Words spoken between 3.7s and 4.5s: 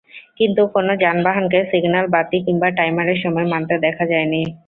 দেখা যায়নি।